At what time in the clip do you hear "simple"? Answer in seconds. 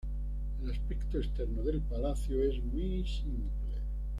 3.05-3.77